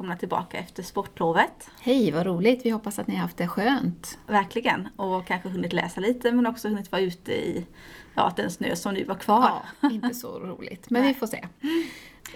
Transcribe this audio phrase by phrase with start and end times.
[0.00, 1.70] Välkomna tillbaka efter sportlovet.
[1.80, 2.66] Hej, vad roligt!
[2.66, 4.18] Vi hoppas att ni har haft det skönt.
[4.26, 4.88] Verkligen.
[4.96, 7.66] Och kanske hunnit läsa lite men också hunnit vara ute i
[8.14, 9.52] ja, den snö som nu var kvar.
[9.80, 11.44] Ja, inte så roligt, men vi får se.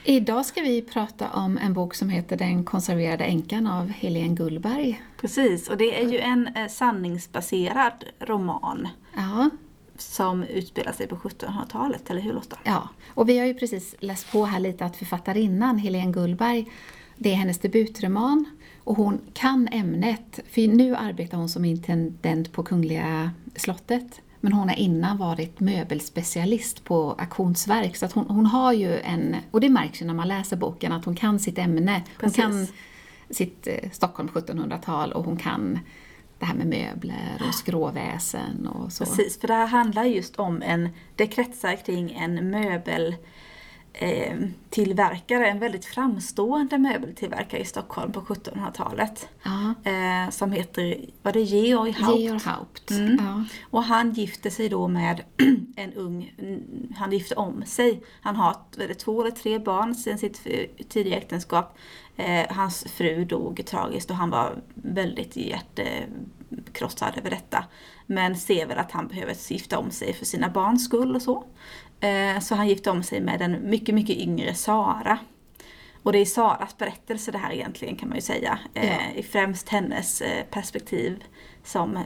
[0.04, 5.02] Idag ska vi prata om en bok som heter Den konserverade änkan av Helene Gullberg.
[5.20, 9.50] Precis, och det är ju en eh, sanningsbaserad roman Ja,
[9.98, 12.58] som utspelar sig på 1700-talet, eller hur Lotta?
[12.64, 12.88] ja.
[13.14, 16.66] Och vi har ju precis läst på här lite att författarinnan Helene Gullberg,
[17.16, 18.44] det är hennes debutroman
[18.84, 20.40] och hon kan ämnet.
[20.50, 24.20] För nu arbetar hon som intendent på Kungliga slottet.
[24.40, 27.96] Men hon har innan varit möbelspecialist på auktionsverk.
[27.96, 30.92] Så att hon, hon har ju en, och det märks ju när man läser boken,
[30.92, 31.92] att hon kan sitt ämne.
[31.94, 32.36] Hon Precis.
[32.36, 32.66] kan
[33.30, 35.78] sitt eh, Stockholm 1700-tal och hon kan
[36.38, 39.04] det här med möbler och skråväsen och så.
[39.04, 43.16] Precis, för det här handlar just om en, det kretsar kring en möbel
[43.94, 44.36] eh,
[44.70, 49.28] tillverkare, en väldigt framstående möbeltillverkare i Stockholm på 1700-talet.
[49.42, 52.20] Ja, Eh, som heter, var det Georg Haupt?
[52.20, 52.90] Georg Haupt.
[52.90, 53.18] Mm.
[53.20, 53.44] Ja.
[53.70, 55.22] Och han gifte sig då med
[55.76, 56.32] en ung,
[56.96, 58.02] han gifte om sig.
[58.20, 61.78] Han har det två eller tre barn sedan sitt eh, tidiga äktenskap.
[62.16, 67.64] Eh, hans fru dog tragiskt och han var väldigt hjärtekrossad över detta.
[68.06, 71.44] Men ser väl att han behöver gifta om sig för sina barns skull och så.
[72.04, 75.18] Eh, så han gifte om sig med en mycket, mycket yngre Sara.
[76.02, 78.58] Och det är Saras berättelse det här egentligen kan man ju säga.
[78.74, 79.00] Eh, Ja.
[79.14, 81.22] I främst hennes eh, perspektiv
[81.64, 81.98] som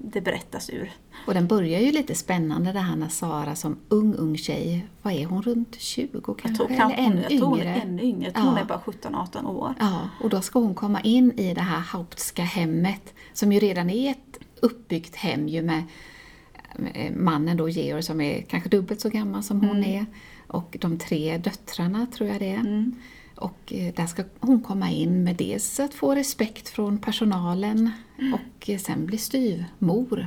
[0.00, 0.90] det berättas ur.
[1.26, 5.12] Och den börjar ju lite spännande det här när Sara som ung, ung tjej, vad
[5.12, 6.48] är hon, runt 20 kanske?
[6.48, 7.74] Jag tror, Eller ännu jag tror hon är yngre?
[7.74, 8.30] ännu yngre.
[8.32, 8.60] Tror hon Ja.
[8.60, 9.74] är bara 17-18 år.
[9.80, 13.90] Ja, och då ska hon komma in i det här Hauptska hemmet, som ju redan
[13.90, 15.82] är ett uppbyggt hem ju med
[17.16, 20.06] mannen då, Georg, som är kanske dubbelt så gammal som hon är,
[20.46, 22.60] och de tre döttrarna, tror jag det är.
[22.60, 22.94] Mm.
[23.34, 27.90] Och eh, där ska hon komma in med dels att få respekt från personalen
[28.34, 30.26] och eh, sen bli styvmor.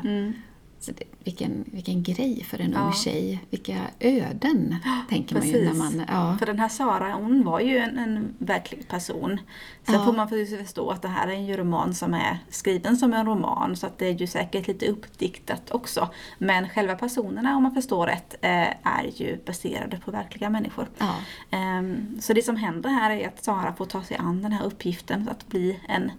[0.83, 2.79] Så det, vilken, vilken grej för en Ja.
[2.79, 3.39] ung tjej.
[3.49, 4.75] Vilka öden,
[5.09, 5.77] tänker man ju när Precis.
[5.97, 6.05] man...
[6.11, 6.35] Ja.
[6.39, 9.39] För den här Sara, hon var ju en, en verklig person.
[9.85, 10.05] Sen Ja.
[10.05, 13.75] får man förstå att det här är en roman som är skriven som en roman
[13.75, 16.09] så att det är ju säkert lite uppdiktat också.
[16.38, 20.88] Men själva personerna, om man förstår rätt, eh, är ju baserade på verkliga människor.
[20.97, 21.15] Ja.
[21.51, 24.65] Ehm, Så det som händer här är att Sara får ta sig an den här
[24.65, 26.11] uppgiften att bli en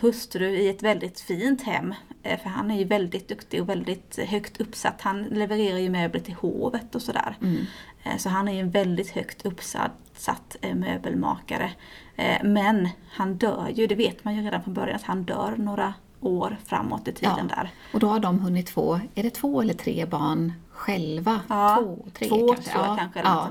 [0.00, 1.94] hustru i ett väldigt fint hem.
[2.22, 5.00] Eh, För han är ju väldigt duktig och väldigt högt uppsatt.
[5.00, 7.36] Han levererar ju möbler till hovet och sådär.
[7.42, 7.66] Mm.
[8.04, 11.70] Eh, Så han är ju en väldigt högt uppsatt satt, eh, möbelmakare.
[12.16, 15.54] Eh, Men han dör ju, det vet man ju redan från början, att han dör
[15.56, 17.54] några år framåt i tiden Ja.
[17.56, 17.70] där.
[17.92, 21.40] Och då har de hunnit få, är det två eller tre barn själva?
[21.48, 22.72] Ja, två, tre två kanske?
[22.78, 22.96] jag ja.
[23.00, 23.20] kanske.
[23.20, 23.48] Eller ja.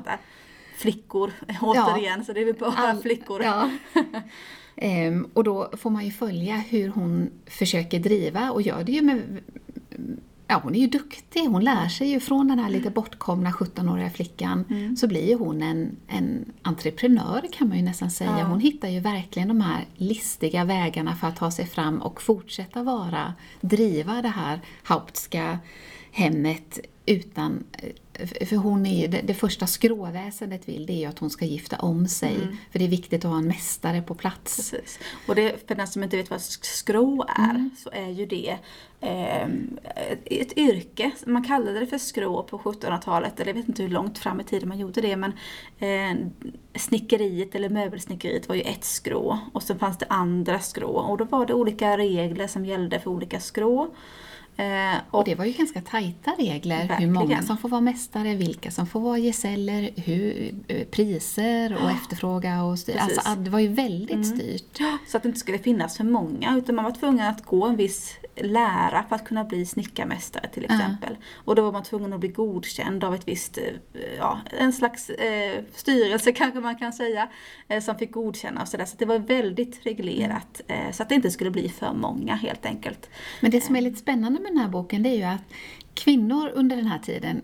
[0.77, 3.43] Flickor återigen, så det är väl bara All- flickor.
[4.81, 9.01] Ehm, och då får man ju följa hur hon försöker driva och gör det ju
[9.01, 9.22] med...
[10.47, 11.41] Ja, hon är ju duktig.
[11.41, 14.95] Hon lär sig ju från den här lite bortkomna 17-åriga flickan Mm.
[14.95, 18.35] så blir ju hon en, en entreprenör kan man ju nästan säga.
[18.39, 18.45] Ja.
[18.45, 22.84] Hon hittar ju verkligen de här listiga vägarna för att ta sig fram och fortsätta
[22.84, 25.59] vara, driva det här Hauptska
[26.12, 27.63] hemmet utan
[28.28, 31.46] för hon är ju, det, det första skråväsendet vill det är ju att hon ska
[31.46, 32.38] gifta om sig.
[32.72, 34.56] För det är viktigt att ha en mästare på plats.
[34.56, 35.00] Precis.
[35.28, 38.57] Och det, för den som inte vet vad skrå är, så är ju det
[39.01, 39.48] eh,
[40.25, 41.12] ett yrke.
[41.25, 44.44] Man kallade det för skrå på 1700-talet, eller jag vet inte hur långt fram i
[44.44, 45.33] tiden man gjorde det, men
[45.80, 46.27] eh,
[46.75, 49.39] snickeriet eller möbelsnickeriet var ju ett skrå.
[49.54, 50.92] Och så fanns det andra skrå.
[50.92, 53.89] Och då var det olika regler som gällde för olika skrå.
[54.59, 57.01] Eh, Och det var ju ganska tajta regler, Verkligen.
[57.01, 61.91] hur många som får vara mästare, vilka som får vara gesäller, hur, eh, priser och
[61.91, 62.94] efterfråga och styr.
[62.94, 63.17] Precis.
[63.17, 64.77] Alltså, det var ju väldigt styrt.
[65.07, 67.75] Så att det inte skulle finnas för många utan man var tvungen att gå en
[67.75, 71.17] viss lära för att kunna bli snickarmästare till exempel.
[71.45, 73.63] Och då var man tvungen att bli godkänd av ett visst, eh,
[74.17, 77.29] ja, en slags eh, styrelse kanske man kan säga,
[77.67, 78.85] eh, som fick godkänna och sådär.
[78.85, 82.65] Så det var väldigt reglerat eh, så att det inte skulle bli för många helt
[82.65, 83.09] enkelt.
[83.41, 85.44] Men det som är lite spännande med den här boken det är ju att
[85.94, 87.42] kvinnor under den här tiden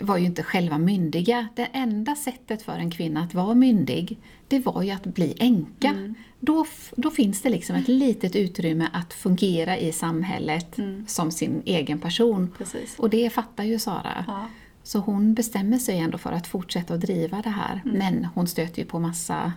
[0.00, 1.48] var ju inte själva myndiga.
[1.54, 4.18] Det enda sättet för en kvinna att vara myndig,
[4.48, 5.88] det var ju att bli änka.
[5.88, 6.14] Mm.
[6.40, 6.66] Då,
[6.96, 10.76] då finns det liksom ett litet utrymme att fungera i samhället
[11.06, 12.54] som sin egen person.
[12.58, 12.98] Precis.
[12.98, 14.24] Och det fattar ju Sara.
[14.26, 14.46] Ja.
[14.82, 17.82] Så hon bestämmer sig ändå för att fortsätta att driva det här.
[17.84, 19.52] Men hon stöter ju på massa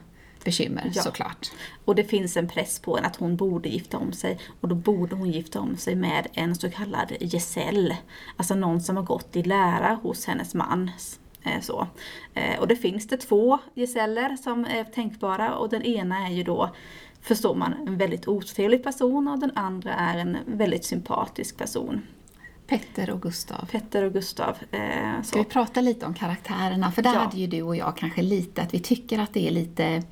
[0.50, 0.94] bekymmer Mm.
[0.96, 1.02] Ja.
[1.04, 1.52] såklart.
[1.86, 4.40] Och det finns en press på henne att hon borde gifta om sig.
[4.62, 7.96] Och då borde hon gifta om sig med en så kallad gesäll.
[8.38, 10.92] Alltså någon som har gått i lära hos hennes man.
[11.44, 11.88] Eh, Så.
[12.34, 16.44] Eh, Och det finns det två gesäller som är tänkbara och den ena är ju
[16.44, 16.70] då
[17.22, 22.02] förstår man en väldigt otrevlig person och den andra är en väldigt sympatisk person.
[22.68, 23.66] Petter och Gustav.
[23.72, 24.58] Petter och Gustav.
[24.72, 26.92] eh, Ska vi prata lite om karaktärerna?
[26.92, 27.20] För där Ja.
[27.20, 30.04] hade ju du och jag kanske lite att vi tycker att det är lite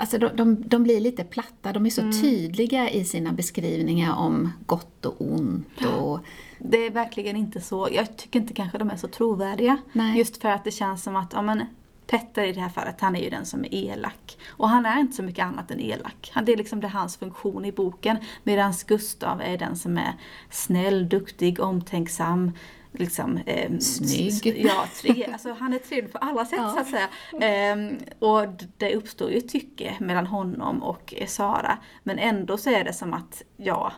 [0.00, 2.22] Alltså de, de, de blir lite platta, de är så Mm.
[2.22, 6.20] tydliga i sina beskrivningar om gott och ont och
[6.58, 9.76] Det är verkligen inte så, jag tycker inte kanske de är så trovärdiga.
[9.92, 10.18] Nej.
[10.18, 11.62] Just för att det känns som att, ja men
[12.06, 14.38] Petter i det här fallet, han är ju den som är elak.
[14.48, 16.30] Och han är inte så mycket annat än elak.
[16.34, 18.16] Han- Det är liksom det hans funktion i boken.
[18.42, 20.12] Medan Gustav är den som är
[20.50, 22.52] snäll, duktig, omtänksam.
[22.98, 24.64] Liksom, eh, Snygg.
[24.66, 26.70] Ja, tre, alltså han är trevlig på alla sätt Ja.
[26.72, 27.08] så att säga.
[27.40, 28.46] Ehm, och
[28.76, 31.78] det uppstår ju tycke mellan honom och eh, Sara.
[32.02, 33.92] Men ändå så är det som att, ja,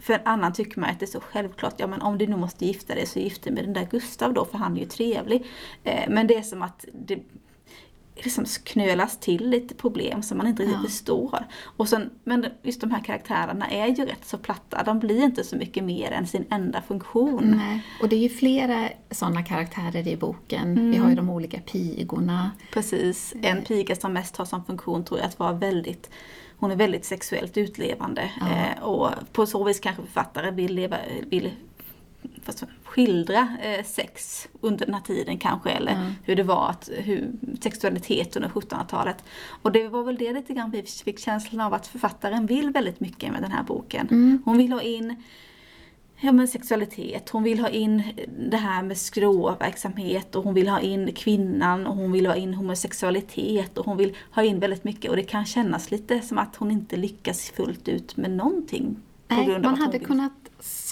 [0.00, 2.36] för en annan tycker man att det är så självklart, ja men om du nu
[2.36, 4.86] måste gifta dig så gifta dig med den där Gustav då för han är ju
[4.86, 5.46] trevlig.
[5.84, 7.18] Eh, men det är som att det
[8.24, 10.88] liksom knölas till lite problem som man inte riktigt Ja.
[10.88, 11.44] förstår.
[11.76, 15.44] Och sen, men just de här karaktärerna är ju rätt så platta, de blir inte
[15.44, 17.54] så mycket mer än sin enda funktion.
[17.66, 17.82] Nej.
[18.02, 20.74] Och det är ju flera sådana karaktärer i boken.
[20.74, 21.02] Vi Mm.
[21.02, 22.50] har ju de olika pigorna.
[22.72, 23.34] Precis.
[23.42, 26.10] En piga som mest har som funktion tror jag att vara väldigt
[26.60, 28.46] hon är väldigt sexuellt utlevande Ja.
[28.48, 31.50] eh, och på så vis kanske författare vill, leva, vill
[32.84, 36.10] skildra eh, sex under den här tiden kanske eller Ja.
[36.24, 39.24] hur det var att, hur, sexualitet under 1700-talet.
[39.62, 43.00] Och det var väl det lite grann vi fick känslan av att författaren vill väldigt
[43.00, 44.08] mycket med den här boken.
[44.10, 44.42] Mm.
[44.44, 45.22] Hon vill ha in
[46.20, 48.02] Ja men sexualitet, hon vill ha in
[48.50, 52.54] det här med skråverksamhet och hon vill ha in kvinnan och hon vill ha in
[52.54, 56.56] homosexualitet och hon vill ha in väldigt mycket och det kan kännas lite som att
[56.56, 58.96] hon inte lyckas fullt ut med någonting.
[59.28, 60.32] på Nej, grund av man hade kunnat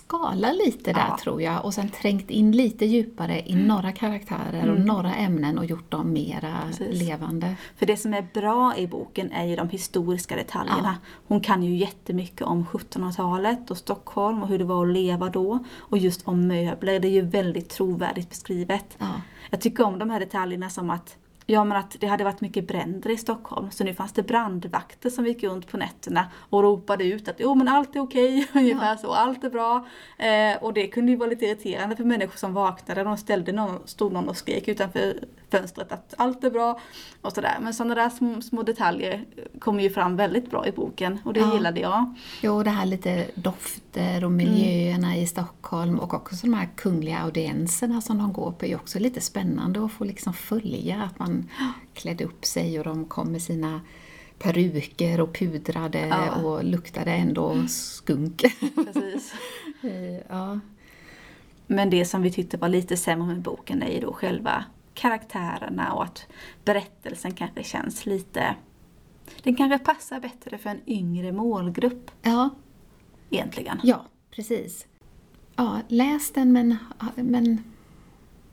[0.06, 1.19] skala lite där Ja.
[1.23, 5.64] tror jag och sen trängt in lite djupare i några karaktärer och några ämnen och
[5.64, 6.69] gjort dem mera Mm.
[6.69, 7.03] Precis.
[7.03, 7.55] levande.
[7.76, 10.97] För det som är bra i boken är ju de historiska detaljerna.
[11.29, 15.58] Hon kan ju jättemycket om 1700-talet och Stockholm och hur det var att leva då.
[15.79, 18.97] Och just om möbler, det är ju väldigt trovärdigt beskrivet.
[18.99, 19.06] Ja.
[19.50, 21.17] Jag tycker om de här detaljerna som att
[21.48, 25.10] Ja men att det hade varit mycket bränder i Stockholm så nu fanns det brandvakter
[25.10, 28.96] som gick runt på nätterna och ropade ut att jo men allt är okej, ungefär
[28.96, 29.87] så, allt är bra.
[30.19, 33.78] Eh, och det kunde ju vara lite irriterande för människor som vaknade, de ställde någon,
[33.84, 36.81] stod någon och skrek utanför fönstret att allt är bra
[37.20, 37.56] och sådär.
[37.60, 39.25] Men sådana där små, små detaljer
[39.58, 41.54] kommer ju fram väldigt bra i boken och det Ja.
[41.54, 42.14] gillade jag.
[42.43, 48.00] Jo, det här lite dofter och miljöerna i Stockholm och också de här kungliga audienserna
[48.00, 51.36] som de går på är också lite spännande att få liksom följa att man
[51.94, 53.81] klädde upp sig och de kom med sina
[54.38, 56.35] peruker och pudrade Ja.
[56.43, 58.44] och luktade ändå skunk.
[58.75, 59.35] Precis.
[59.82, 60.60] Eh, ja.
[61.67, 65.93] Men det som vi tyckte var lite sämre med boken är ju då själva karaktärerna
[65.93, 66.27] och att
[66.65, 68.55] berättelsen kanske känns lite...
[69.43, 72.51] Den kanske passar bättre för en yngre målgrupp ja,
[73.31, 73.81] egentligen.
[73.82, 74.87] ja, precis.
[75.56, 76.77] Ja, läs den men,
[77.15, 77.63] men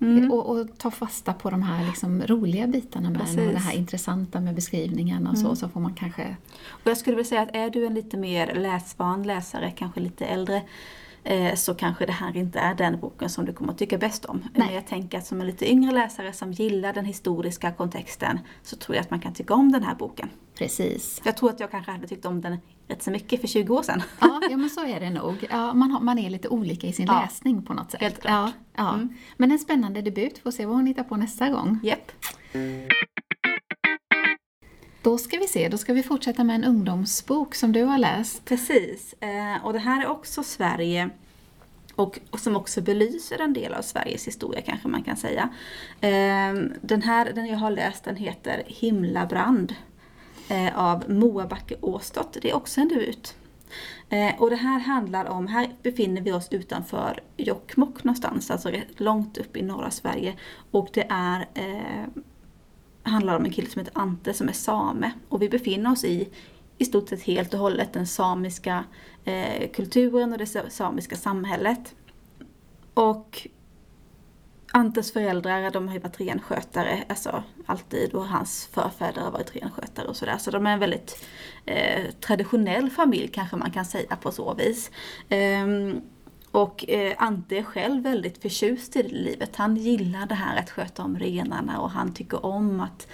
[0.01, 0.31] Mm.
[0.31, 3.53] och, och ta fasta på de här liksom roliga bitarna med och Precis.
[3.53, 6.35] det här intressanta med beskrivningarna och så, så får man kanske
[6.69, 10.25] Och jag skulle vilja säga att är du en lite mer läsvan läsare, kanske lite
[10.25, 10.61] äldre,
[11.23, 14.25] eh, så kanske det här inte är den boken som du kommer att tycka bäst
[14.25, 14.37] om.
[14.37, 14.51] Nej.
[14.65, 18.75] Men jag tänker att som en lite yngre läsare som gillar den historiska kontexten så
[18.75, 20.29] tror jag att man kan tycka om den här boken.
[20.57, 21.21] Precis.
[21.23, 23.83] Jag tror att jag kanske hade tyckt om den rätt så mycket för 20 år
[23.83, 24.01] sedan.
[24.19, 25.47] Ja, ja men så är det nog.
[25.51, 28.01] Ja, man, har, man är lite olika i sin Ja, läsning på något sätt.
[28.01, 28.31] helt klart.
[28.31, 28.51] Ja,
[28.83, 28.93] ja.
[28.93, 29.09] Mm.
[29.37, 30.37] Men en spännande debut.
[30.39, 31.79] Får se vad hon hittar på nästa gång.
[31.83, 32.11] Japp.
[35.03, 38.45] Då ska vi se, då ska vi fortsätta med en ungdomsbok som du har läst.
[38.45, 41.09] Precis, eh, och det här är också Sverige
[41.95, 45.49] och, och, som också belyser en del av Sveriges historia kanske man kan säga.
[46.01, 49.75] Ehm, den här, den jag har läst, den heter Himlabrand
[50.49, 52.37] eh, av Moa Backe Åstott.
[52.41, 53.35] Det är också en debut.
[54.09, 59.37] Eh, och det här handlar om, här befinner vi oss utanför Jokkmokk någonstans, alltså långt
[59.37, 60.33] upp i norra Sverige.
[60.71, 61.47] Och det är
[63.03, 65.11] handlar om en kille som heter Ante som är same.
[65.29, 66.29] Och vi befinner oss i
[66.77, 68.83] i stort sett helt och hållet den samiska
[69.23, 71.95] eh, kulturen och det samiska samhället.
[72.93, 73.47] Och
[74.75, 80.07] Antes föräldrar de har ju varit renskötare, alltså alltid, och hans förfäder har varit renskötare
[80.07, 80.37] och sådär.
[80.37, 81.25] Så de är en väldigt
[81.65, 84.91] eh, traditionell familj kanske man kan säga på så vis.
[85.29, 86.01] Um,
[86.53, 89.55] och eh, Ante är själv väldigt förtjust i livet.
[89.55, 93.07] Han gillar det här att sköta om renarna och han tycker om att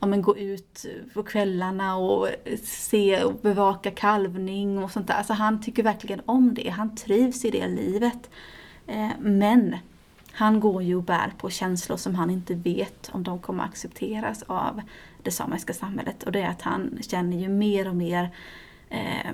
[0.00, 2.28] ja, men gå ut på kvällarna och
[2.62, 5.14] se och bevaka kalvning och sånt där.
[5.14, 6.68] Alltså han tycker verkligen om det.
[6.68, 8.30] Han trivs i det livet.
[8.86, 9.76] Eh, men
[10.32, 14.42] han går ju och bär på känslor som han inte vet om de kommer accepteras
[14.42, 14.80] av
[15.22, 16.22] det samiska samhället.
[16.22, 18.30] Och det är att han känner ju mer och mer
[18.94, 19.32] eh,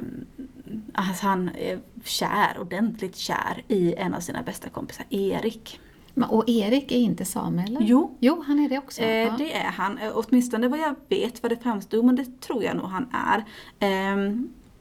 [0.95, 5.81] alltså han är kär, ordentligt kär i en av sina bästa kompisar, Erik.
[6.29, 7.81] Och Erik är inte same eller?
[7.81, 8.17] Jo.
[8.21, 9.03] Jo, han är det också.
[9.03, 9.35] Eh, ja.
[9.39, 12.77] Det är han, eh, åtminstone vad jag vet vad det framstod, men det tror jag
[12.77, 13.39] nog han är.
[13.79, 14.35] Eh,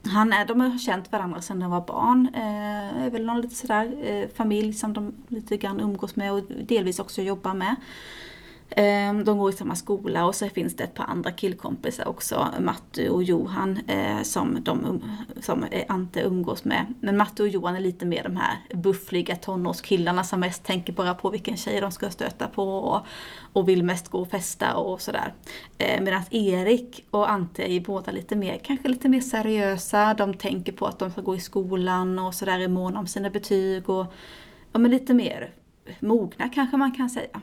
[0.03, 2.29] han är, de har känt varandra sedan de var barn.
[2.33, 6.41] Eh, är väl någon lite sådär eh, familj som de lite grann umgås med och
[6.65, 7.75] delvis också jobbar med.
[8.71, 12.47] Ehm, de går i samma skola och så finns det ett par andra killkompisar också,
[12.59, 15.03] Mattu och Johan, eh, som, de, um,
[15.41, 16.93] som eh, Ante umgås med.
[16.99, 21.13] Men Mattu och Johan är lite mer de här buffliga tonårskillarna som mest tänker bara
[21.13, 23.05] på vilken tjej de ska stöta på och,
[23.53, 25.33] och vill mest gå och festa och sådär.
[25.77, 30.71] Eh, medan Erik och Ante är båda lite mer, kanske lite mer seriösa, de tänker
[30.71, 34.13] på att de ska gå i skolan och sådär är måna om sina betyg och
[34.71, 35.53] ja, men lite mer
[35.99, 37.41] mogna kanske man kan säga.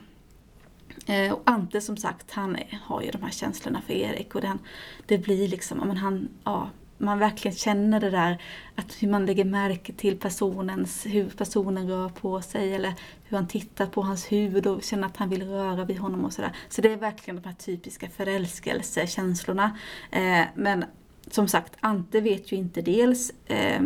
[1.07, 4.59] Eh, och Ante som sagt, han har ju de här känslorna för Erik och den,
[5.07, 8.43] det blir liksom, men han, ja, man verkligen känner det där
[8.75, 12.95] att hur man lägger märke till personens, hur personen rör på sig eller
[13.25, 16.33] hur han tittar på hans huvud och känner att han vill röra vid honom och
[16.33, 16.53] sådär.
[16.69, 19.79] Så det är verkligen de här typiska förälskelsekänslorna.
[20.11, 20.85] Eh, men
[21.31, 23.83] som sagt, Ante vet ju inte dels, eh,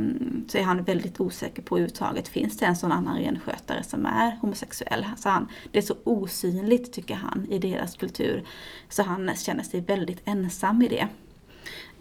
[0.49, 4.37] så är han väldigt osäker på överhuvudtaget, finns det en sån annan renskötare som är
[4.41, 5.07] homosexuell?
[5.17, 8.45] Så han, det är så osynligt, tycker han, i deras kultur.
[8.89, 11.09] Så han känner sig väldigt ensam i det.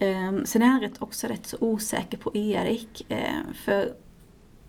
[0.06, 3.94] Eh, sen är han också rätt så osäker på Erik, eh, för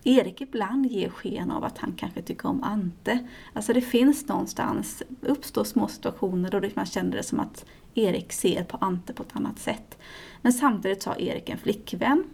[0.04, 3.26] Erik ibland ger sken av att han kanske tycker om Ante.
[3.52, 8.64] Alltså det finns någonstans, uppstår små situationer då man känner det som att Erik ser
[8.64, 9.98] på Ante på ett annat sätt.
[10.42, 12.24] Men samtidigt har Erik en flickvän.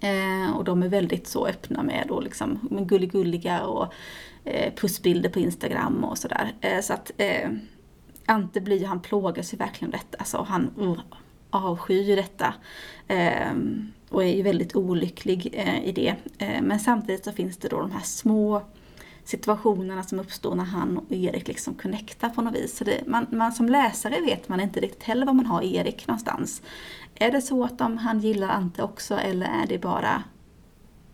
[0.00, 3.94] Eh, och de är väldigt så öppna med, och liksom, med gulligulliga och
[4.44, 6.52] eh, pussbilder på Instagram och sådär.
[6.60, 7.50] Eh, så att eh,
[8.26, 10.18] Ante blir, han plågar sig verkligen detta.
[10.18, 11.00] Alltså han uh,
[11.50, 12.54] avskyr detta.
[13.08, 13.52] Eh,
[14.08, 16.14] och är ju väldigt olycklig eh, i det.
[16.38, 18.62] Eh, men samtidigt så finns det då de här små
[19.24, 22.76] situationerna som uppstår när han och Erik liksom connectar på något vis.
[22.76, 26.06] Så det, man, man, som läsare vet man inte riktigt heller var man har Erik
[26.06, 26.62] någonstans.
[27.14, 30.22] Är det så att de, han gillar Ante också eller är det bara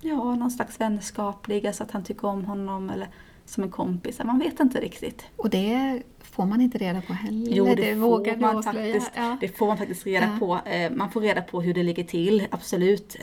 [0.01, 3.09] ja, någon slags vänskaplig, alltså att han tycker om honom eller
[3.45, 4.21] som en kompis?
[4.25, 5.25] Man vet inte riktigt.
[5.37, 7.53] Och det får man inte reda på heller?
[7.53, 9.37] Jo, det, det får, man faktiskt, ja.
[9.41, 10.39] det får man faktiskt reda ja.
[10.39, 10.69] på.
[10.69, 13.17] Eh, man får reda på hur det ligger till, absolut.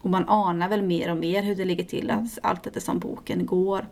[0.00, 2.28] Och man anar väl mer och mer hur det ligger till, mm.
[2.42, 3.86] allt eftersom boken går.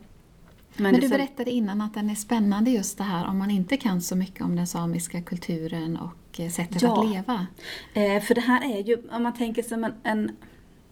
[0.77, 3.77] Men, Men du berättade innan att den är spännande just det här om man inte
[3.77, 7.01] kan så mycket om den samiska kulturen och eh, sättet ja.
[7.01, 7.47] att leva.
[7.93, 10.31] Eh, för det här är ju, om man tänker som en, en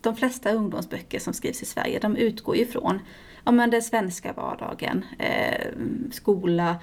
[0.01, 2.99] de flesta ungdomsböcker som skrivs i Sverige, de utgår ju från
[3.43, 5.67] ja, men den svenska vardagen, eh,
[6.11, 6.75] skola,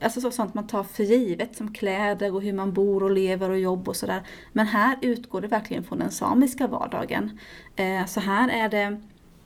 [0.00, 3.50] alltså så, sånt man tar för givet som kläder och hur man bor och lever
[3.50, 4.22] och jobb och sådär.
[4.52, 7.38] Men här utgår det verkligen från den samiska vardagen.
[7.76, 9.00] Eh, så här är det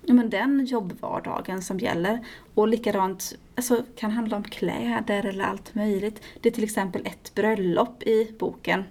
[0.06, 2.24] ja, men den jobbvardagen som gäller.
[2.54, 6.22] Och likadant, alltså kan handla om kläder eller allt möjligt.
[6.40, 8.84] Det är till exempel ett bröllop i boken.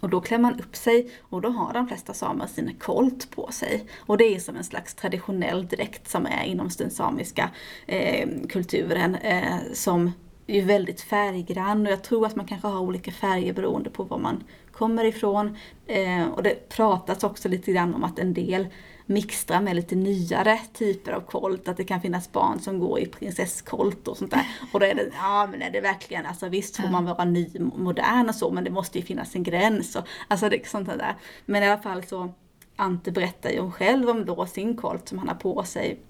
[0.00, 3.48] Och då klär man upp sig och då har de flesta samer sin kolt på
[3.52, 3.84] sig.
[3.98, 7.50] Och det är som en slags traditionell dräkt som är inom den samiska
[7.86, 10.12] eh, kulturen eh, som
[10.46, 14.18] är väldigt färggrann och jag tror att man kanske har olika färger beroende på var
[14.18, 15.56] man kommer ifrån.
[15.86, 18.66] Eh, och det pratas också lite grann om att en del
[19.06, 23.06] mixtra med lite nyare typer av kolt, att det kan finnas barn som går i
[23.06, 24.46] prinsesskolt och sånt där.
[24.72, 27.48] Och då är det, ja men är det verkligen, alltså visst får man vara ny,
[27.58, 29.96] modern och så, men det måste ju finnas en gräns.
[29.96, 31.14] Och, alltså det, sånt där.
[31.46, 32.32] Men i alla fall så,
[32.76, 36.00] Ante berättar ju själv om då sin kolt som han har på sig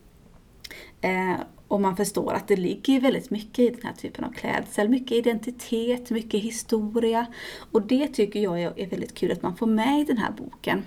[1.00, 1.36] Eh,
[1.70, 4.88] och man förstår att det ligger väldigt mycket i den här typen av klädsel.
[4.88, 7.26] Mycket identitet, mycket historia.
[7.72, 10.82] Och det tycker jag är väldigt kul att man får med i den här boken.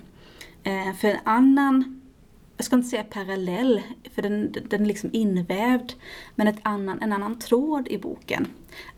[0.62, 2.00] Eh, för en annan,
[2.56, 3.82] jag ska inte säga parallell,
[4.14, 5.92] för den, den är liksom invävd.
[6.34, 8.46] Men ett annan, en annan tråd i boken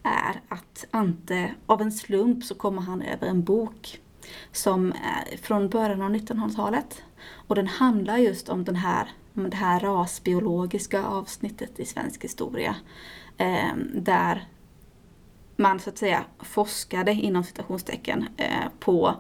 [0.03, 4.01] är att Ante, av en slump så kommer han över en bok
[4.53, 7.03] som är från början av 1900-talet.
[7.29, 12.77] Och den handlar just om den här det här rasbiologiska avsnittet i svensk historia.
[13.39, 14.49] Eh, där
[15.57, 19.15] man så att säga forskade inom citationstecken eh, på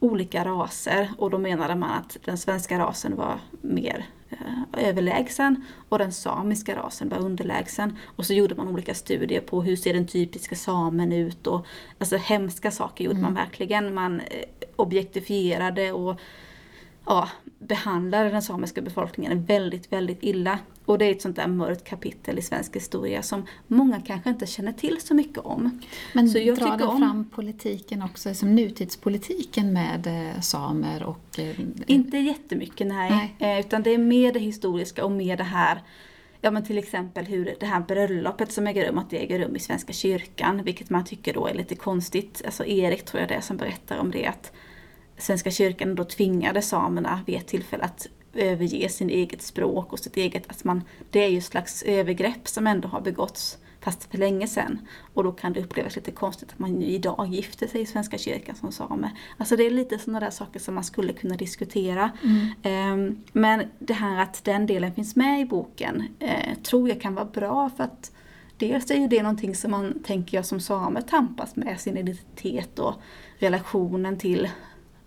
[0.00, 5.98] olika raser och då menade man att den svenska rasen var mer eh, överlägsen och
[5.98, 7.98] den samiska rasen var underlägsen.
[8.16, 11.66] Och så gjorde man olika studier på hur ser den typiska samen ut och
[11.98, 13.32] alltså hemska saker gjorde mm.
[13.32, 13.94] man verkligen.
[13.94, 14.44] Man eh,
[14.76, 16.20] objektifierade och
[17.06, 17.28] ja,
[17.60, 20.58] behandlade den samiska befolkningen väldigt, väldigt illa.
[20.84, 24.46] Och det är ett sånt där mörkt kapitel i svensk historia som många kanske inte
[24.46, 25.80] känner till så mycket om.
[26.12, 26.98] Men så jag drar det om...
[26.98, 31.38] fram politiken också, som nutidspolitiken med eh, samer och...
[31.38, 33.34] Eh, inte jättemycket, nej.
[33.38, 33.54] nej.
[33.54, 35.82] Eh, utan det är mer det historiska och mer det här
[36.42, 39.56] Ja men till exempel hur det här bröllopet som äger rum, att det äger rum
[39.56, 42.42] i Svenska kyrkan, vilket man tycker då är lite konstigt.
[42.44, 44.52] Alltså Erik tror jag det är som berättar om det, att
[45.20, 50.16] Svenska kyrkan då tvingade samerna vid ett tillfälle att överge sin eget språk och sitt
[50.16, 54.18] eget, att man, det är ju ett slags övergrepp som ändå har begåtts fast för
[54.18, 54.78] länge sedan.
[55.14, 58.54] Och då kan det upplevas lite konstigt att man idag gifter sig i Svenska kyrkan
[58.54, 59.10] som same.
[59.36, 62.10] Alltså det är lite sådana där saker som man skulle kunna diskutera.
[62.62, 62.92] Mm.
[62.92, 67.14] Um, men det här att den delen finns med i boken uh, tror jag kan
[67.14, 68.12] vara bra för att
[68.56, 72.78] dels är ju det någonting som man, tänker jag, som same tampas med sin identitet
[72.78, 72.94] och
[73.38, 74.48] relationen till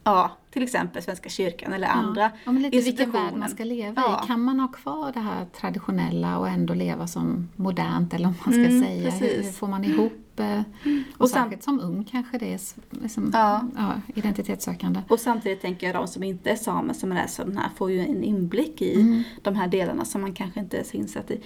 [0.03, 4.01] ja, till exempel Svenska kyrkan eller andra ja, men lite vilken värld man ska leva
[4.01, 4.21] ja.
[4.23, 4.27] i.
[4.27, 8.53] Kan man ha kvar det här traditionella och ändå leva som modernt eller om man
[8.53, 9.09] ska mm, säga.
[9.09, 11.03] Hur, hur, får man ihop Mm.
[11.13, 13.63] Och, och särskilt som ung kanske det är liksom, ja.
[13.75, 15.01] Ja, identitetssökande.
[15.07, 17.99] Och samtidigt tänker jag de som inte är samer som läser den här får ju
[17.99, 19.23] en inblick i mm.
[19.41, 21.41] de här delarna som man kanske inte är så insatt i.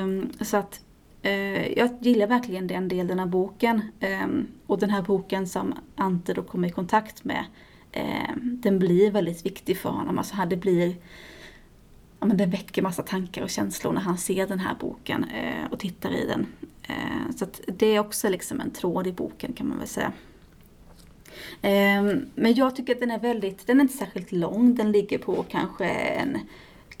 [0.00, 0.80] Um, så att
[1.24, 3.82] uh, jag gillar verkligen den delen av boken.
[4.24, 7.44] Um, och den här boken som Ante då kommer i kontakt med
[7.92, 10.18] eh, den blir väldigt viktig för honom.
[10.18, 10.96] Alltså det blir
[12.20, 15.72] ja, men det väcker massa tankar och känslor när han ser den här boken eh,
[15.72, 16.46] och tittar i den.
[16.82, 20.12] Eh, så det är också liksom en tråd i boken kan man väl säga.
[21.62, 25.18] Eh, men jag tycker att den är väldigt, den är inte särskilt lång, den ligger
[25.18, 26.38] på kanske en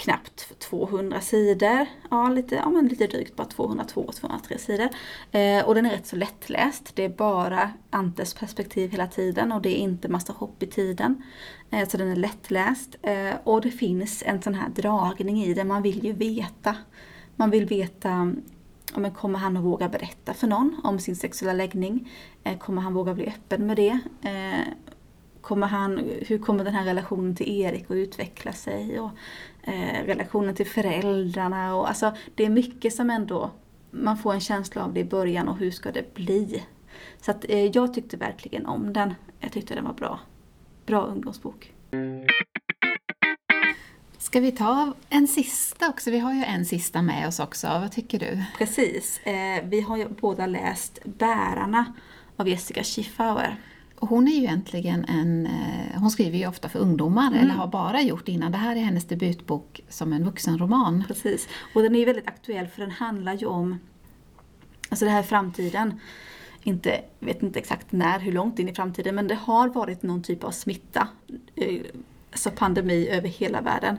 [0.02, 1.86] knappt 200 sidor.
[2.10, 4.88] Ja, lite, ja men lite drygt, bara 202-203 sidor.
[5.32, 6.92] Eh, och den är rätt så lättläst.
[6.94, 11.22] Det är bara Antes perspektiv hela tiden och det är inte massa hopp i tiden.
[11.70, 12.96] Eh, så den är lättläst.
[13.02, 16.76] Eh, och det finns en sån här dragning i den, man vill ju veta.
[17.36, 18.34] Man vill veta
[18.96, 22.10] men kommer han att våga berätta för någon om sin sexuella läggning?
[22.44, 23.98] Eh, kommer han våga bli öppen med det?
[24.22, 24.66] Eh,
[25.42, 29.00] Kommer han, hur kommer den här relationen till Erik att utveckla sig?
[29.00, 29.10] Och,
[29.62, 33.50] eh, relationen till föräldrarna och alltså det är mycket som ändå
[33.90, 36.64] man får en känsla av det i början och hur ska det bli?
[37.20, 39.14] Så att eh, jag tyckte verkligen om den.
[39.40, 40.20] Jag tyckte den var bra.
[40.86, 41.72] Bra ungdomsbok.
[44.18, 46.10] Ska vi ta en sista också?
[46.10, 47.66] Vi har ju en sista med oss också.
[47.66, 48.44] Vad tycker du?
[48.58, 49.18] Precis.
[49.18, 51.94] Eh, vi har ju båda läst Bärarna
[52.36, 53.56] av Jessica Schiffauer
[54.08, 57.38] hon är ju egentligen en, eh, hon skriver ju ofta för ungdomar, mm.
[57.38, 58.52] eller har bara gjort innan.
[58.52, 61.04] Det här är hennes debutbok som en vuxenroman.
[61.08, 63.78] Precis, och den är väldigt aktuell för den handlar ju om,
[64.88, 66.00] alltså det här är framtiden.
[66.62, 70.22] Inte, vet inte exakt när, hur långt in i framtiden, men det har varit någon
[70.22, 71.08] typ av smitta,
[71.56, 71.80] eh,
[72.30, 73.96] alltså pandemi över hela världen,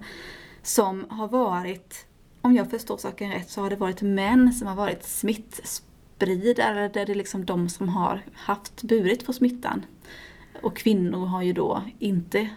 [0.62, 2.06] som har varit,
[2.42, 5.93] om jag förstår saken rätt, så har det varit män som har varit smittspridare
[6.24, 9.86] spridare, där det är liksom de som har haft burit på smittan.
[10.62, 12.50] Och kvinnor har ju då inte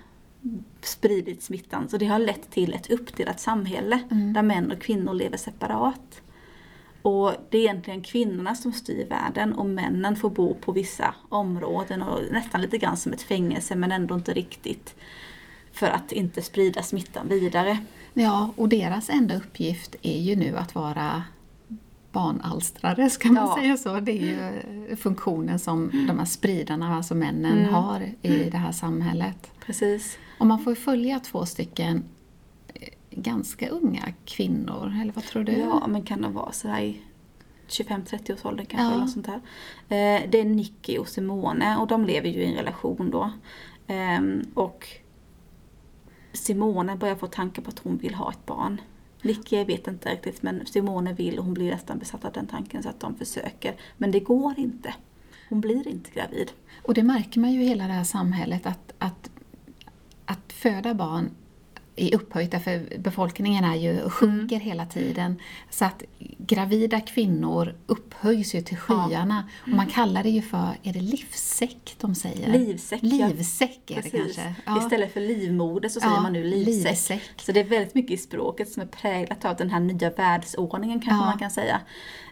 [0.81, 1.88] spridit smittan.
[1.88, 4.33] Så det har lett till ett uppdelat samhälle mm.
[4.33, 6.20] där män och kvinnor lever separat.
[7.02, 12.02] Och det är egentligen kvinnorna som styr världen och männen får bo på vissa områden
[12.02, 14.94] och nästan lite grann som ett fängelse men ändå inte riktigt.
[15.72, 17.79] För att inte sprida smittan vidare.
[18.14, 21.22] Ja, och deras enda uppgift är ju nu att vara
[22.16, 23.57] barnalstrare, ska man ja.
[23.57, 24.00] säga så?
[24.00, 27.74] Det är ju funktionen som de här spridarna, alltså männen, mm.
[27.74, 29.50] har i det här samhället.
[29.66, 30.18] Precis.
[30.38, 32.05] Och man får följa två stycken
[32.74, 35.52] eh, ganska unga kvinnor, eller vad tror du?
[35.52, 37.00] Ja, men kan de vara sådär i
[37.68, 38.90] 25-30 års ålder kanske, ja.
[38.90, 39.40] eller något sånt där.
[39.88, 43.31] Eh, det är Nicky och Simone och de lever ju i en relation då.
[43.87, 44.88] Ehm, och
[46.33, 48.81] Simone börjar få tankar på att hon vill ha ett barn.
[49.26, 52.82] Nicky vet inte riktigt men Simone vill och hon blir nästan besatt av den tanken
[52.82, 53.74] så att de försöker.
[53.96, 54.94] Men det går inte.
[55.48, 56.50] Hon blir inte gravid.
[56.82, 59.30] Och det märker man ju i hela det här samhället att, att,
[60.24, 61.30] att föda barn
[61.96, 64.68] är upphöjt därför befolkningen är ju, sjunker Mm.
[64.68, 65.40] hela tiden.
[65.70, 66.02] Så att
[66.38, 69.48] gravida kvinnor upphöjs ju till skyarna.
[69.62, 72.52] Och man kallar det ju för, är det livssäck de säger?
[72.59, 73.28] Livsäck, ja.
[73.28, 74.37] Livsäck är det Precis.
[74.37, 74.54] kanske.
[74.66, 74.78] Ja.
[74.78, 76.90] Istället för livmoder så Ja, säger man nu livsäck.
[76.92, 77.22] livsäck.
[77.37, 81.00] Så det är väldigt mycket i språket som är präglat av den här nya världsordningen
[81.00, 81.30] kanske Ja.
[81.30, 81.80] man kan säga.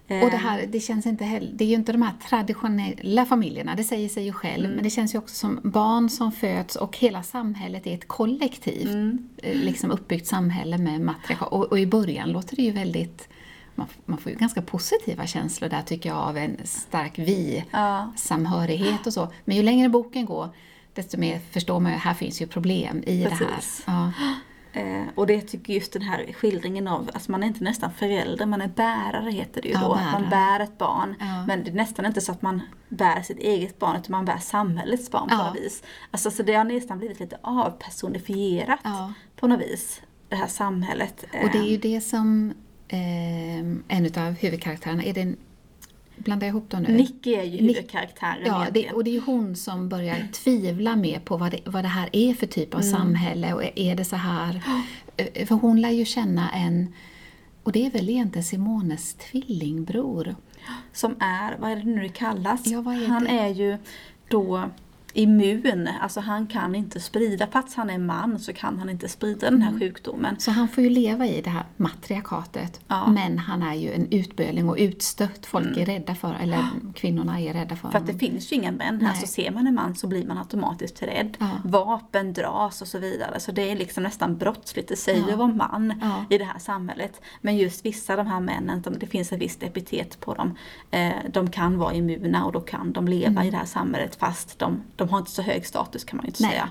[0.09, 3.75] Och det här, det känns inte heller, det är ju inte de här traditionella familjerna,
[3.75, 4.75] det säger sig ju själv, Mm.
[4.75, 8.89] men det känns ju också som barn som föds och hela samhället är ett kollektivt
[8.91, 9.29] Mm.
[9.43, 11.49] eh, liksom uppbyggt samhälle med matriarkat.
[11.53, 13.29] Och, och i början låter det ju väldigt,
[13.75, 19.13] man, man får ju ganska positiva känslor där tycker jag av en stark vi-samhörighet och
[19.13, 19.29] så.
[19.45, 20.49] Men ju längre boken går,
[20.95, 23.83] desto mer förstår man ju, här finns ju problem i det Precis.
[23.87, 23.95] här.
[23.95, 24.13] Ja.
[24.77, 28.47] Eh, och det tycker just den här skildringen av, alltså man är inte nästan förälder,
[28.47, 29.95] man är bärare heter det ju Ja, då.
[29.95, 30.13] bärare.
[30.13, 31.15] Man bär ett barn.
[31.21, 31.45] Ja.
[31.47, 34.39] Men det är nästan inte så att man bär sitt eget barn utan man bär
[34.39, 35.47] samhällets barn på Ja.
[35.47, 35.83] något vis.
[36.11, 39.13] Alltså så det har nästan blivit lite avpersonifierat Ja.
[39.37, 40.01] på något vis.
[40.29, 41.23] Det här samhället.
[41.23, 42.55] Och det är Eh, ju det som
[42.89, 43.59] eh,
[43.89, 45.37] en av huvudkaraktärerna, är det en,
[46.17, 46.97] blandar jag ihop dem nu?
[46.97, 51.19] Nicky är ju Nick- huvudkaraktären Ja, det, och det är hon som börjar tvivla mer
[51.21, 52.93] på vad det, vad det här är för typ av Mm.
[52.93, 54.63] samhälle och är det så här?
[55.17, 56.93] Eh, För hon lär ju känna en,
[57.63, 60.35] och det är väl egentligen Simones tvillingbror.
[60.93, 62.67] Som är, vad är det nu det kallas?
[62.67, 63.31] Ja, är han det?
[63.31, 63.79] är ju
[64.29, 64.71] då
[65.15, 69.51] immun, alltså han kan inte sprida, fast han är man så kan han inte sprida
[69.51, 69.81] den här Mm.
[69.81, 70.37] sjukdomen.
[70.39, 72.81] Så han får ju leva i det här matriarkatet.
[72.89, 73.07] Ja.
[73.11, 75.47] Men han är ju en utböling och utstött.
[75.47, 77.93] Folk är rädda för, eller kvinnorna är rädda för Mm.
[77.93, 80.27] För att det finns ju inga män här, så ser man en man så blir
[80.27, 81.37] man automatiskt rädd.
[81.41, 81.51] Ja.
[81.65, 83.41] Vapen dras och så vidare.
[83.41, 85.33] Så det är liksom nästan brottsligt i sig Ja.
[85.33, 86.25] att vara man Ja.
[86.31, 87.21] i det här samhället.
[87.41, 90.55] Men just vissa av de här männen, de- det finns ett visst epitet på dem.
[90.91, 93.47] Eh, de kan vara immuna och då kan de leva Mm.
[93.47, 96.29] i det här samhället fast de, de har inte så hög status kan man ju
[96.29, 96.51] inte Nej.
[96.51, 96.69] säga.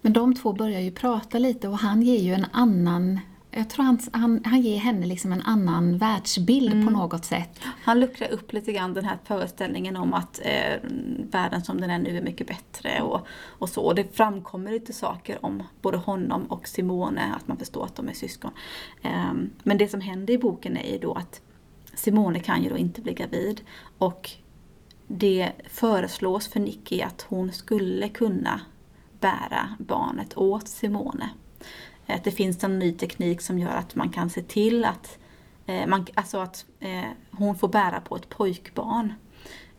[0.00, 3.84] Men de två börjar ju prata lite och han ger ju en annan jag tror
[3.84, 6.86] han, han, han ger henne liksom en annan världsbild Mm.
[6.86, 7.60] på något sätt.
[7.82, 10.80] Han luckrar upp lite grann den här föreställningen om att eh,
[11.30, 13.82] världen som den är nu är mycket bättre och, och så.
[13.82, 18.08] Och det framkommer lite saker om både honom och Simone, att man förstår att de
[18.08, 18.50] är syskon.
[19.02, 21.40] Eh, men det som händer i boken är ju då att
[21.94, 23.60] Simone kan ju då inte bli gravid
[23.98, 24.30] och
[25.06, 28.60] det föreslås för Nicky att hon skulle kunna
[29.20, 31.30] bära barnet åt Simone.
[32.06, 35.18] Att det finns en ny teknik som gör att man kan se till att,
[35.66, 39.12] eh, man, alltså att eh, hon får bära på ett pojkbarn.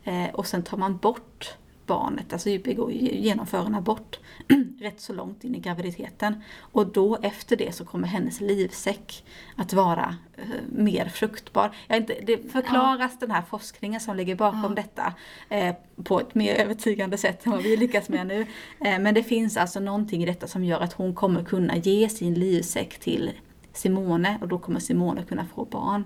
[0.04, 1.56] Eh, och sen tar man bort
[1.88, 4.18] barnet, alltså begår- genomför en abort
[4.80, 6.42] rätt så långt in i graviditeten.
[6.60, 9.24] Och då efter det så kommer hennes livsäck
[9.56, 11.70] att vara eh, mer fruktbar.
[11.86, 14.68] Jag inte, det förklaras den här forskningen som ligger bakom Ja.
[14.68, 15.14] detta
[15.48, 15.74] eh,
[16.04, 18.46] på ett mer övertygande sätt än vad vi lyckas med nu.
[18.84, 22.08] Eh, men det finns alltså någonting i detta som gör att hon kommer kunna ge
[22.08, 23.30] sin livsäck till
[23.72, 26.04] Simone och då kommer Simone kunna få barn.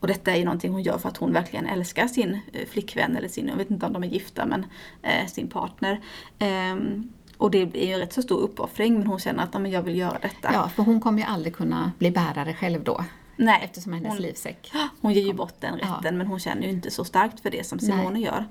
[0.00, 3.16] Och detta är ju någonting hon gör för att hon verkligen älskar sin eh, flickvän
[3.16, 4.66] eller sin, jag vet inte om de är gifta, men
[5.02, 6.00] eh, sin partner.
[6.38, 9.58] Ehm, och det är ju en rätt så stor uppoffring men hon känner att "Ja,
[9.58, 10.50] men jag vill göra detta.
[10.52, 13.04] Ja, för hon kommer ju aldrig kunna bli bärare själv då.
[13.36, 14.72] Nej, Eftersom hennes hon, livsäck.
[15.00, 15.86] hon ger ju bort den Ja.
[15.86, 18.22] rätten men hon känner ju inte så starkt för det som Simone Nej.
[18.22, 18.44] gör.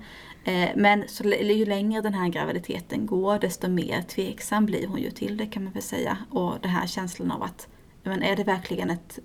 [0.44, 5.10] Eh, men så, ju längre den här graviditeten går desto mer tveksam blir hon ju
[5.10, 6.18] till det kan man väl säga.
[6.30, 7.68] Och den här känslan av att
[8.02, 9.18] men är det verkligen ett,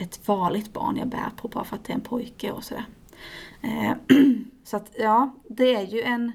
[0.00, 2.84] ett farligt barn jag bär på bara för att det är en pojke och sådär.
[3.60, 3.92] Eh,
[4.64, 6.32] så att ja, det är ju en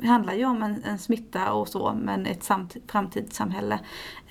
[0.00, 3.80] det handlar ju om en, en smitta och så, men ett samt, framtidssamhälle.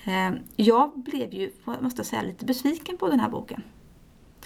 [0.04, 3.62] Eh, jag blev ju, måste jag säga, lite besviken på den här boken.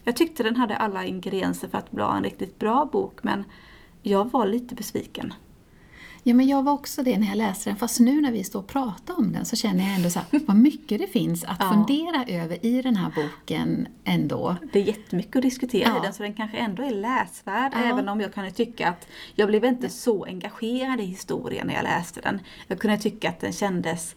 [0.04, 3.44] Jag tyckte den hade alla ingredienser för att bli en riktigt bra bok, men
[4.02, 5.34] jag var lite besviken.
[6.28, 7.76] Ja, men jag var också det när jag läste den.
[7.76, 10.40] Fast nu när vi står och pratar om den så känner jag ändå så här,
[10.46, 11.70] vad mycket det finns att Ja.
[11.72, 14.56] fundera över i den här boken ändå.
[14.72, 15.98] Det är jättemycket att diskutera Ja.
[15.98, 17.84] i den, så den kanske ändå är läsvärd, Ja.
[17.84, 21.74] även om jag kan ju tycka att jag blev inte så engagerad i historien när
[21.74, 22.40] jag läste den.
[22.66, 24.14] Jag kunde tycka att den kändes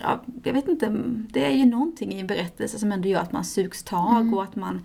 [0.00, 0.88] Ja, jag vet inte,
[1.30, 4.34] det är ju någonting i en berättelse som ändå gör att man sugs tag Mm.
[4.34, 4.84] och att man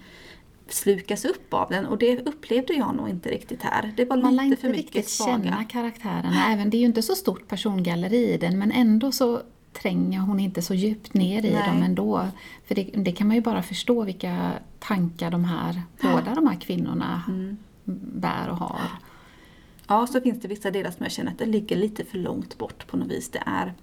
[0.70, 3.94] slukas upp av den och det upplevde jag nog inte riktigt här.
[3.98, 5.44] Det var Man lite inte för mycket riktigt svaga.
[5.44, 6.52] känna karaktärerna.
[6.54, 9.42] Även, det är ju inte så stort persongalleri i den, men ändå så
[9.74, 11.68] tränger hon inte så djupt ner i Nej.
[11.70, 12.28] dem ändå.
[12.68, 16.60] För det, det kan man ju bara förstå vilka tankar de här, båda de här
[16.60, 17.58] kvinnorna Mm.
[18.20, 18.80] bär och har.
[19.88, 22.58] Ja, så finns det vissa delar som jag känner att det ligger lite för långt
[22.58, 23.30] bort på något vis.
[23.30, 23.74] Det är,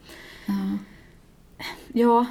[0.47, 0.55] Ja.
[1.93, 2.27] ja,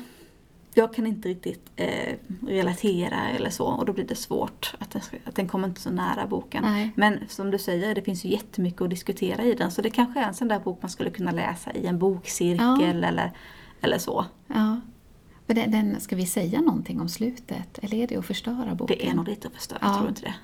[0.78, 2.16] jag kan inte riktigt eh,
[2.48, 4.74] relatera eller så och då blir det svårt.
[4.80, 6.64] Att den, att den kommer inte så nära boken.
[6.64, 6.92] Nej.
[6.96, 9.72] Men som du säger, det finns ju jättemycket att diskutera i den.
[9.72, 13.04] Så det kanske är en sån där bok man skulle kunna läsa i en bokcirkel
[13.04, 13.32] eller,
[13.82, 14.26] eller så.
[14.48, 14.80] Ja.
[15.48, 17.80] Men den, den, ska vi säga någonting om slutet?
[17.82, 18.98] Eller är det att förstöra boken?
[19.00, 19.94] Det är nog lite att förstöra, Ja.
[19.94, 20.36] tror du inte det?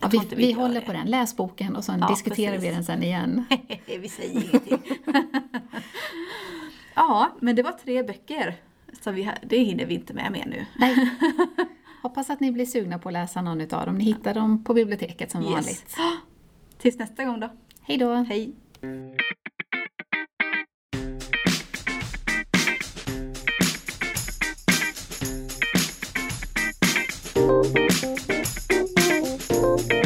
[0.00, 0.86] Ja, vi inte vi håller det.
[0.86, 1.06] på den.
[1.06, 2.74] Läs boken och sen Ja, diskuterar vi precis.
[2.74, 3.44] den sen igen.
[4.00, 4.82] vi säger ingenting.
[6.94, 8.56] ja, men det var tre böcker.
[9.00, 10.66] Så vi, det hinner vi inte med mer nu.
[10.78, 11.10] Nej.
[12.02, 13.98] Hoppas att ni blir sugna på att läsa någon utav dem.
[13.98, 15.96] Ni hittar dem på biblioteket som vanligt.
[16.78, 17.48] Tills nästa gång då.
[17.82, 18.14] Hej då!
[18.14, 18.54] Hej!
[29.54, 30.03] Thank